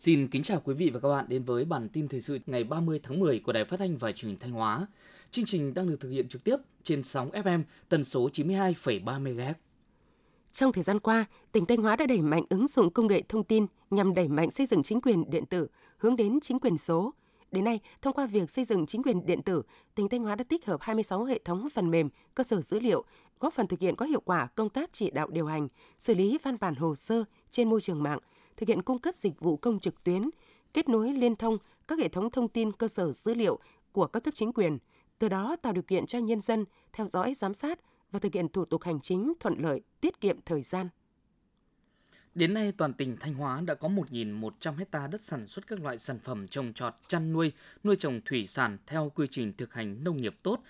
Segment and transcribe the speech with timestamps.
[0.00, 2.64] Xin kính chào quý vị và các bạn đến với bản tin thời sự ngày
[2.64, 4.86] 30 tháng 10 của Đài Phát thanh và Truyền hình Thanh Hóa.
[5.30, 9.54] Chương trình đang được thực hiện trực tiếp trên sóng FM tần số 92,3 MHz.
[10.52, 13.44] Trong thời gian qua, tỉnh Thanh Hóa đã đẩy mạnh ứng dụng công nghệ thông
[13.44, 15.66] tin nhằm đẩy mạnh xây dựng chính quyền điện tử,
[15.98, 17.14] hướng đến chính quyền số.
[17.50, 19.62] Đến nay, thông qua việc xây dựng chính quyền điện tử,
[19.94, 23.04] tỉnh Thanh Hóa đã tích hợp 26 hệ thống phần mềm, cơ sở dữ liệu,
[23.40, 26.38] góp phần thực hiện có hiệu quả công tác chỉ đạo điều hành, xử lý
[26.42, 28.18] văn bản hồ sơ trên môi trường mạng,
[28.60, 30.30] thực hiện cung cấp dịch vụ công trực tuyến,
[30.74, 33.58] kết nối liên thông các hệ thống thông tin cơ sở dữ liệu
[33.92, 34.78] của các cấp chính quyền,
[35.18, 37.78] từ đó tạo điều kiện cho nhân dân theo dõi, giám sát
[38.10, 40.88] và thực hiện thủ tục hành chính thuận lợi, tiết kiệm thời gian.
[42.34, 45.98] Đến nay, toàn tỉnh Thanh Hóa đã có 1.100 hecta đất sản xuất các loại
[45.98, 47.52] sản phẩm trồng trọt, chăn nuôi,
[47.84, 50.60] nuôi trồng thủy sản theo quy trình thực hành nông nghiệp tốt,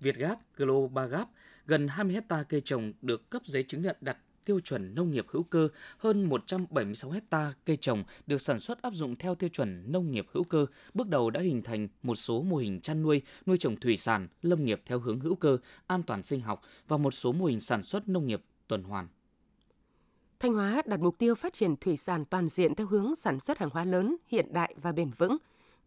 [0.00, 1.28] Việt Gap, Global Gap.
[1.66, 4.16] Gần 20 hecta cây trồng được cấp giấy chứng nhận đặt
[4.50, 8.94] tiêu chuẩn nông nghiệp hữu cơ, hơn 176 hecta cây trồng được sản xuất áp
[8.94, 12.42] dụng theo tiêu chuẩn nông nghiệp hữu cơ, bước đầu đã hình thành một số
[12.42, 16.02] mô hình chăn nuôi, nuôi trồng thủy sản, lâm nghiệp theo hướng hữu cơ, an
[16.02, 19.08] toàn sinh học và một số mô hình sản xuất nông nghiệp tuần hoàn.
[20.40, 23.58] Thanh Hóa đặt mục tiêu phát triển thủy sản toàn diện theo hướng sản xuất
[23.58, 25.36] hàng hóa lớn, hiện đại và bền vững,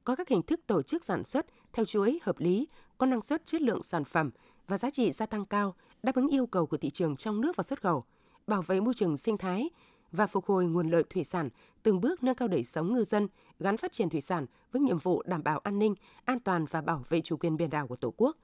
[0.04, 3.46] có các hình thức tổ chức sản xuất theo chuỗi hợp lý, có năng suất
[3.46, 4.32] chất lượng sản phẩm
[4.68, 7.56] và giá trị gia tăng cao, đáp ứng yêu cầu của thị trường trong nước
[7.56, 8.04] và xuất khẩu–
[8.48, 9.70] bảo vệ môi trường sinh thái
[10.12, 11.50] và phục hồi nguồn lợi thủy sản,
[11.84, 13.28] từng bước nâng cao đời sống ngư dân,
[13.60, 16.82] gắn phát triển thủy sản với nhiệm vụ đảm bảo an ninh, an toàn và
[16.82, 18.38] bảo vệ chủ quyền biển đảo của Tổ quốc.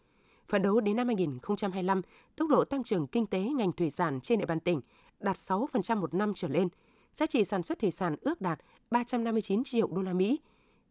[0.47, 2.02] Phấn đấu đến năm 2025,
[2.36, 4.81] tốc độ tăng trưởng kinh tế ngành thủy sản trên địa bàn tỉnh
[5.20, 6.67] đạt 6% một năm trở lên,
[7.14, 8.59] giá trị sản xuất thủy sản ước đạt
[8.92, 10.39] 359 triệu đô la Mỹ.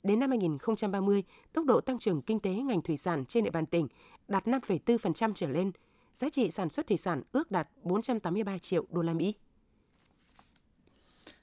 [0.02, 3.66] Đến năm 2030, tốc độ tăng trưởng kinh tế ngành thủy sản trên địa bàn
[3.66, 3.88] tỉnh
[4.28, 5.72] đạt 5,4% trở lên–
[6.18, 9.34] giá trị sản xuất thủy sản ước đạt 483 triệu đô la Mỹ.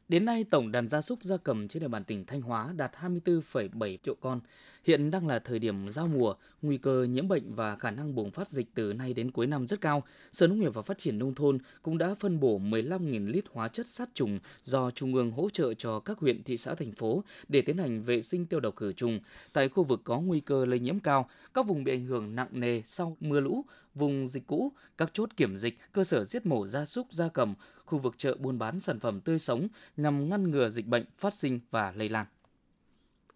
[0.08, 2.92] Đến nay, tổng đàn gia súc gia cầm trên địa bàn tỉnh Thanh Hóa đạt
[3.02, 4.40] 24,7 triệu con.
[4.84, 8.32] Hiện đang là thời điểm giao mùa, nguy cơ nhiễm bệnh và khả năng bùng
[8.32, 10.04] phát dịch từ nay đến cuối năm rất cao.
[10.34, 13.68] Sở Nông nghiệp và Phát triển Nông thôn cũng đã phân bổ 15.000 lít hóa
[13.68, 17.24] chất sát trùng do Trung ương hỗ trợ cho các huyện, thị xã, thành phố
[17.48, 19.20] để tiến hành vệ sinh tiêu độc khử trùng.
[19.54, 22.50] Tại khu vực có nguy cơ lây nhiễm cao, các vùng bị ảnh hưởng nặng
[22.52, 26.68] nề sau mưa lũ, vùng dịch cũ, các chốt kiểm dịch, cơ sở giết mổ
[26.68, 27.54] gia súc gia cầm,
[27.86, 29.68] khu vực chợ buôn bán sản phẩm tươi sống
[29.98, 32.26] nhằm ngăn ngừa dịch bệnh phát sinh và lây lan.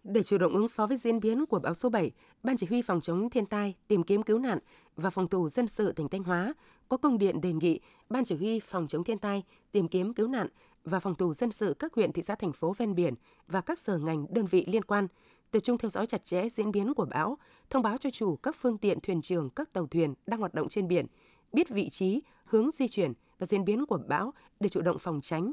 [0.04, 2.10] Để chủ động ứng phó với diễn biến của bão số 7,
[2.42, 4.58] Ban Chỉ huy Phòng chống thiên tai, tìm kiếm cứu nạn
[4.96, 6.54] và phòng thủ dân sự tỉnh Thanh Hóa
[6.88, 9.42] có công điện đề nghị Ban Chỉ huy Phòng chống thiên tai,
[9.72, 10.46] tìm kiếm cứu nạn
[10.84, 13.14] và phòng thủ dân sự các huyện, thị xã, thành phố ven biển
[13.46, 15.06] và các sở ngành, đơn vị liên quan
[15.50, 17.38] tập trung theo dõi chặt chẽ diễn biến của bão,
[17.70, 20.68] thông báo cho chủ các phương tiện thuyền trưởng các tàu thuyền đang hoạt động
[20.68, 21.06] trên biển,
[21.52, 25.20] biết vị trí, hướng di chuyển và diễn biến của bão để chủ động phòng
[25.20, 25.52] tránh,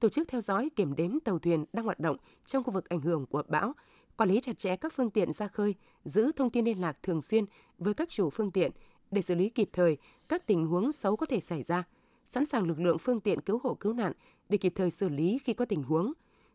[0.00, 2.16] tổ chức theo dõi kiểm đếm tàu thuyền đang hoạt động
[2.46, 3.72] trong khu vực ảnh hưởng của bão,
[4.16, 7.22] quản lý chặt chẽ các phương tiện ra khơi, giữ thông tin liên lạc thường
[7.22, 7.44] xuyên
[7.78, 8.72] với các chủ phương tiện
[9.10, 9.96] để xử lý kịp thời
[10.28, 11.84] các tình huống xấu có thể xảy ra,
[12.26, 14.12] sẵn sàng lực lượng phương tiện cứu hộ cứu nạn
[14.48, 16.12] để kịp thời xử lý khi có tình huống,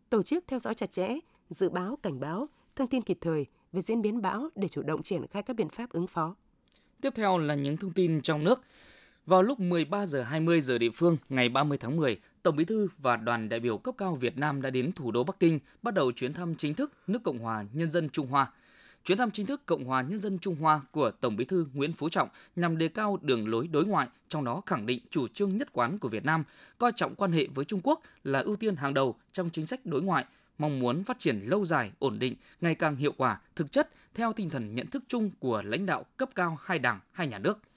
[0.10, 3.82] tổ chức theo dõi chặt chẽ, dự báo cảnh báo, thông tin kịp thời về
[3.82, 6.36] diễn biến bão để chủ động triển khai các biện pháp ứng phó.
[7.02, 8.62] Tiếp theo là những thông tin trong nước.
[9.26, 12.88] Vào lúc 13 giờ 20 giờ địa phương ngày 30 tháng 10, Tổng Bí thư
[12.98, 15.94] và đoàn đại biểu cấp cao Việt Nam đã đến thủ đô Bắc Kinh bắt
[15.94, 18.52] đầu chuyến thăm chính thức nước Cộng hòa Nhân dân Trung Hoa.
[19.06, 21.94] Chuyến thăm chính thức Cộng hòa Nhân dân Trung Hoa của Tổng Bí thư Nguyễn
[21.94, 25.58] Phú Trọng nhằm đề cao đường lối đối ngoại, trong đó khẳng định chủ trương
[25.58, 26.44] nhất quán của Việt Nam,
[26.78, 29.86] coi trọng quan hệ với Trung Quốc là ưu tiên hàng đầu trong chính sách
[29.86, 30.26] đối ngoại,
[30.58, 34.34] mong muốn phát triển lâu dài, ổn định, ngày càng hiệu quả, thực chất theo
[34.34, 37.60] tinh thần nhận thức chung của lãnh đạo cấp cao hai đảng, hai nhà nước–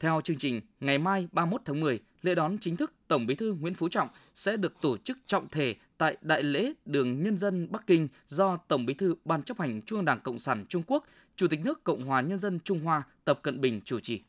[0.00, 3.52] theo chương trình, ngày mai 31 tháng 10, lễ đón chính thức Tổng Bí thư
[3.60, 7.68] Nguyễn Phú Trọng sẽ được tổ chức trọng thể tại Đại lễ Đường Nhân dân
[7.70, 10.82] Bắc Kinh do Tổng Bí thư Ban chấp hành Trung ương Đảng Cộng sản Trung
[10.86, 11.04] Quốc,
[11.36, 14.22] Chủ tịch nước Cộng hòa Nhân dân Trung Hoa Tập Cận Bình chủ trì.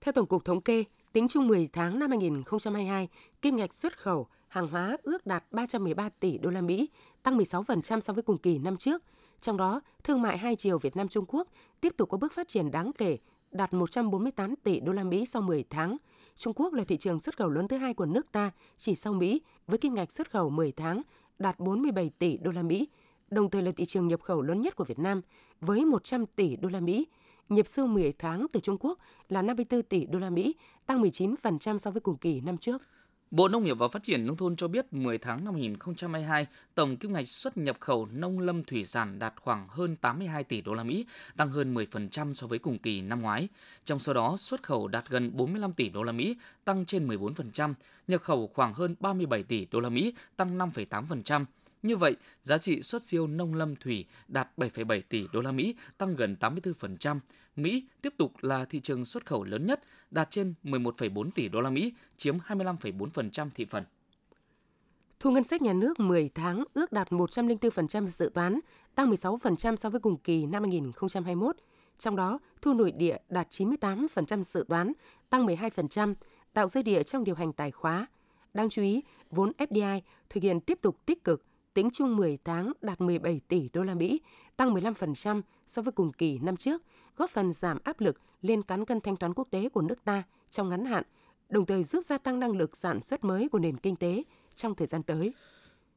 [0.00, 3.08] Theo Tổng cục Thống kê, tính chung 10 tháng năm 2022,
[3.42, 6.88] kim ngạch xuất khẩu hàng hóa ước đạt 313 tỷ đô la Mỹ,
[7.22, 9.02] tăng 16% so với cùng kỳ năm trước.
[9.40, 11.48] Trong đó, thương mại hai chiều Việt Nam Trung Quốc
[11.80, 13.18] tiếp tục có bước phát triển đáng kể
[13.50, 15.96] đạt 148 tỷ đô la Mỹ sau 10 tháng.
[16.36, 19.12] Trung Quốc là thị trường xuất khẩu lớn thứ hai của nước ta, chỉ sau
[19.12, 21.02] Mỹ, với kim ngạch xuất khẩu 10 tháng
[21.38, 22.88] đạt 47 tỷ đô la Mỹ,
[23.30, 25.20] đồng thời là thị trường nhập khẩu lớn nhất của Việt Nam
[25.60, 27.06] với 100 tỷ đô la Mỹ.
[27.48, 28.98] Nhập siêu 10 tháng từ Trung Quốc
[29.28, 30.54] là 54 tỷ đô la Mỹ,
[30.86, 32.82] tăng 19% so với cùng kỳ năm trước.
[33.30, 36.96] Bộ Nông nghiệp và Phát triển Nông thôn cho biết 10 tháng năm 2022, tổng
[36.96, 40.74] kim ngạch xuất nhập khẩu nông lâm thủy sản đạt khoảng hơn 82 tỷ đô
[40.74, 41.06] la Mỹ,
[41.36, 43.48] tăng hơn 10% so với cùng kỳ năm ngoái.
[43.84, 47.74] Trong số đó, xuất khẩu đạt gần 45 tỷ đô la Mỹ, tăng trên 14%,
[48.08, 51.44] nhập khẩu khoảng hơn 37 tỷ đô la Mỹ, tăng 5,8%.
[51.84, 55.74] Như vậy, giá trị xuất siêu nông lâm thủy đạt 7,7 tỷ đô la Mỹ,
[55.98, 57.18] tăng gần 84%.
[57.56, 61.60] Mỹ tiếp tục là thị trường xuất khẩu lớn nhất, đạt trên 11,4 tỷ đô
[61.60, 63.84] la Mỹ, chiếm 25,4% thị phần.
[65.20, 68.60] Thu ngân sách nhà nước 10 tháng ước đạt 104% dự toán,
[68.94, 71.56] tăng 16% so với cùng kỳ năm 2021.
[71.98, 74.92] Trong đó, thu nội địa đạt 98% dự toán,
[75.30, 76.14] tăng 12%,
[76.52, 78.06] tạo dư địa trong điều hành tài khóa.
[78.54, 82.72] Đáng chú ý, vốn FDI thực hiện tiếp tục tích cực, tính chung 10 tháng
[82.82, 84.20] đạt 17 tỷ đô la Mỹ,
[84.56, 86.82] tăng 15% so với cùng kỳ năm trước,
[87.16, 90.22] góp phần giảm áp lực lên cán cân thanh toán quốc tế của nước ta
[90.50, 91.04] trong ngắn hạn,
[91.48, 94.22] đồng thời giúp gia tăng năng lực sản xuất mới của nền kinh tế
[94.54, 95.34] trong thời gian tới.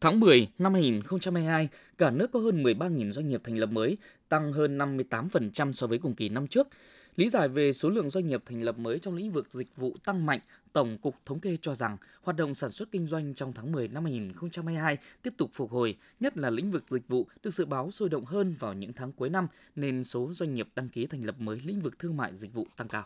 [0.02, 3.98] Tháng 10 năm 2022, cả nước có hơn 13.000 doanh nghiệp thành lập mới,
[4.30, 6.68] tăng hơn 58% so với cùng kỳ năm trước.
[7.18, 9.96] Lý giải về số lượng doanh nghiệp thành lập mới trong lĩnh vực dịch vụ
[10.06, 10.40] tăng mạnh,
[10.74, 13.88] Tổng cục Thống kê cho rằng hoạt động sản xuất kinh doanh trong tháng 10
[13.88, 17.92] năm 2022 tiếp tục phục hồi, nhất là lĩnh vực dịch vụ được dự báo
[17.92, 21.26] sôi động hơn vào những tháng cuối năm nên số doanh nghiệp đăng ký thành
[21.26, 23.06] lập mới lĩnh vực thương mại dịch vụ tăng cao.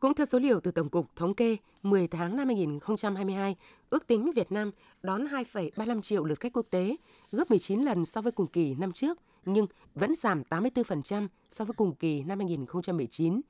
[0.00, 3.56] Cũng theo số liệu từ Tổng cục Thống kê, 10 tháng năm 2022,
[3.90, 4.70] ước tính Việt Nam
[5.02, 6.96] đón 2,35 triệu lượt khách quốc tế,
[7.32, 9.18] gấp 19 lần so với cùng kỳ năm trước,
[9.52, 13.40] nhưng vẫn giảm 84% so với cùng kỳ năm 2019.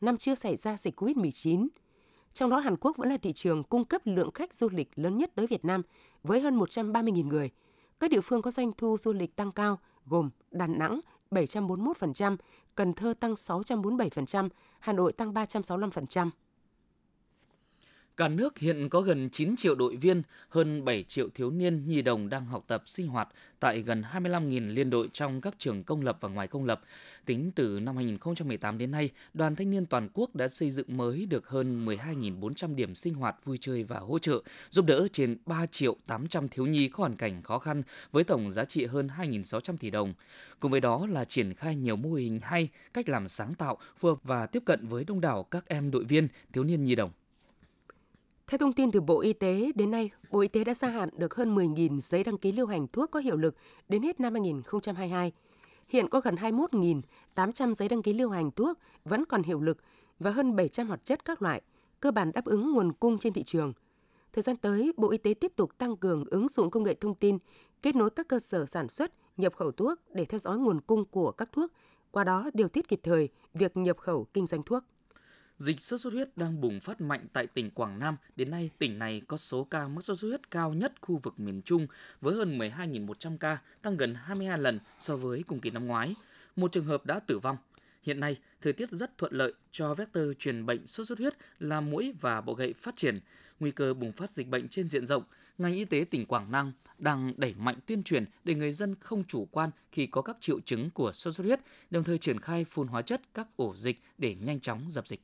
[0.00, 1.68] Năm trước xảy ra dịch COVID-19.
[2.32, 5.18] Trong đó Hàn Quốc vẫn là thị trường cung cấp lượng khách du lịch lớn
[5.18, 5.82] nhất tới Việt Nam
[6.22, 7.50] với hơn 130.000 người.
[8.00, 12.36] Các địa phương có doanh thu du lịch tăng cao gồm Đà Nẵng 741%,
[12.74, 14.48] Cần Thơ tăng 647%,
[14.80, 16.30] Hà Nội tăng 365%.
[18.16, 22.02] Cả nước hiện có gần 9 triệu đội viên, hơn 7 triệu thiếu niên nhi
[22.02, 23.28] đồng đang học tập sinh hoạt
[23.60, 26.80] tại gần 25.000 liên đội trong các trường công lập và ngoài công lập.
[27.26, 31.26] Tính từ năm 2018 đến nay, Đoàn Thanh niên Toàn quốc đã xây dựng mới
[31.26, 35.66] được hơn 12.400 điểm sinh hoạt vui chơi và hỗ trợ, giúp đỡ trên 3
[35.66, 37.82] triệu 800 thiếu nhi có hoàn cảnh khó khăn
[38.12, 40.14] với tổng giá trị hơn 2.600 tỷ đồng.
[40.60, 44.08] Cùng với đó là triển khai nhiều mô hình hay, cách làm sáng tạo, phù
[44.08, 47.10] hợp và tiếp cận với đông đảo các em đội viên, thiếu niên nhi đồng.
[48.46, 51.08] Theo thông tin từ Bộ Y tế, đến nay, Bộ Y tế đã gia hạn
[51.16, 53.54] được hơn 10.000 giấy đăng ký lưu hành thuốc có hiệu lực
[53.88, 55.32] đến hết năm 2022.
[55.88, 59.78] Hiện có gần 21.800 giấy đăng ký lưu hành thuốc vẫn còn hiệu lực
[60.18, 61.62] và hơn 700 hoạt chất các loại,
[62.00, 63.72] cơ bản đáp ứng nguồn cung trên thị trường.
[64.32, 67.14] Thời gian tới, Bộ Y tế tiếp tục tăng cường ứng dụng công nghệ thông
[67.14, 67.38] tin,
[67.82, 71.04] kết nối các cơ sở sản xuất, nhập khẩu thuốc để theo dõi nguồn cung
[71.04, 71.72] của các thuốc,
[72.10, 74.84] qua đó điều tiết kịp thời việc nhập khẩu kinh doanh thuốc.
[75.58, 78.16] Dịch sốt xuất huyết đang bùng phát mạnh tại tỉnh Quảng Nam.
[78.36, 81.40] Đến nay, tỉnh này có số ca mắc sốt xuất huyết cao nhất khu vực
[81.40, 81.86] miền Trung
[82.20, 86.14] với hơn 12.100 ca, tăng gần 22 lần so với cùng kỳ năm ngoái.
[86.56, 87.56] Một trường hợp đã tử vong.
[88.02, 91.80] Hiện nay, thời tiết rất thuận lợi cho vector truyền bệnh sốt xuất huyết là
[91.80, 93.20] mũi và bọ gậy phát triển.
[93.60, 95.22] Nguy cơ bùng phát dịch bệnh trên diện rộng,
[95.58, 99.24] ngành y tế tỉnh Quảng Nam đang đẩy mạnh tuyên truyền để người dân không
[99.24, 101.60] chủ quan khi có các triệu chứng của sốt xuất huyết,
[101.90, 105.20] đồng thời triển khai phun hóa chất các ổ dịch để nhanh chóng dập dịch.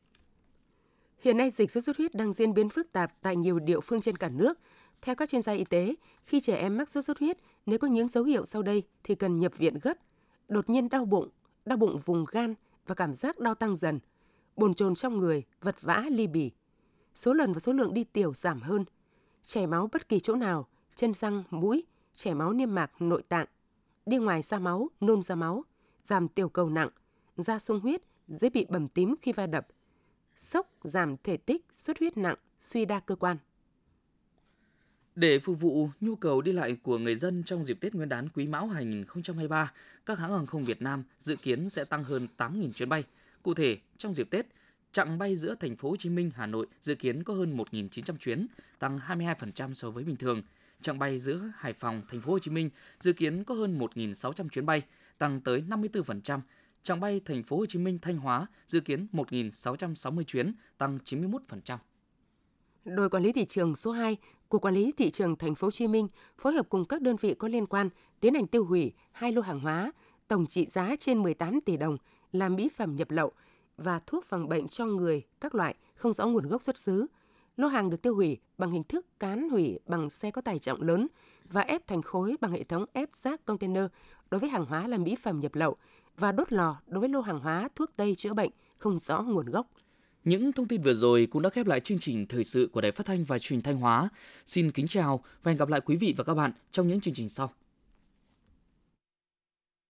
[1.20, 4.00] Hiện nay dịch sốt xuất huyết đang diễn biến phức tạp tại nhiều địa phương
[4.00, 4.58] trên cả nước.
[5.02, 7.88] Theo các chuyên gia y tế, khi trẻ em mắc sốt xuất huyết, nếu có
[7.88, 9.94] những dấu hiệu sau đây thì cần nhập viện gấp.
[10.48, 11.28] Đột nhiên đau bụng,
[11.64, 12.54] đau bụng vùng gan
[12.86, 14.00] và cảm giác đau tăng dần,
[14.56, 16.50] bồn chồn trong người, vật vã ly bì.
[17.14, 18.84] Số lần và số lượng đi tiểu giảm hơn.
[19.42, 23.46] Chảy máu bất kỳ chỗ nào, chân răng, mũi, chảy máu niêm mạc, nội tạng.
[24.06, 25.64] Đi ngoài ra máu, nôn ra máu,
[26.02, 26.90] giảm tiểu cầu nặng,
[27.36, 29.66] da sung huyết, dễ bị bầm tím khi va đập–
[30.36, 33.36] sốc, giảm thể tích, xuất huyết nặng, suy đa cơ quan.
[35.14, 38.28] Để phục vụ nhu cầu đi lại của người dân trong dịp Tết Nguyên đán
[38.28, 39.72] Quý Mão 2023,
[40.06, 43.04] các hãng hàng không Việt Nam dự kiến sẽ tăng hơn 8.000 chuyến bay.
[43.42, 44.46] Cụ thể, trong dịp Tết,
[44.92, 48.16] chặng bay giữa thành phố Hồ Chí Minh Hà Nội dự kiến có hơn 1.900
[48.16, 48.46] chuyến,
[48.78, 50.42] tăng 22% so với bình thường.
[50.82, 52.70] Chặng bay giữa Hải Phòng thành phố Hồ Chí Minh
[53.00, 54.82] dự kiến có hơn 1.600 chuyến bay,
[55.18, 56.40] tăng tới 54%
[56.82, 61.78] Chặng bay thành phố Hồ Chí Minh Thanh Hóa dự kiến 1.660 chuyến, tăng 91%.
[62.84, 64.16] Đội quản lý thị trường số 2
[64.48, 66.08] cục quản lý thị trường thành phố Hồ Chí Minh
[66.38, 67.88] phối hợp cùng các đơn vị có liên quan
[68.20, 69.92] tiến hành tiêu hủy hai lô hàng hóa
[70.28, 71.96] tổng trị giá trên 18 tỷ đồng
[72.32, 73.32] là mỹ phẩm nhập lậu
[73.76, 77.06] và thuốc phòng bệnh cho người các loại không rõ nguồn gốc xuất xứ.
[77.56, 80.82] Lô hàng được tiêu hủy bằng hình thức cán hủy bằng xe có tải trọng
[80.82, 81.06] lớn
[81.44, 83.84] và ép thành khối bằng hệ thống ép rác container
[84.30, 85.76] đối với hàng hóa là mỹ phẩm nhập lậu
[86.20, 89.46] và đốt lò đối với lô hàng hóa thuốc tây chữa bệnh, không rõ nguồn
[89.46, 89.66] gốc.
[90.24, 92.92] Những thông tin vừa rồi cũng đã khép lại chương trình thời sự của Đài
[92.92, 94.08] Phát thanh và Truyền thanh Hóa.
[94.46, 97.14] Xin kính chào và hẹn gặp lại quý vị và các bạn trong những chương
[97.14, 97.52] trình sau.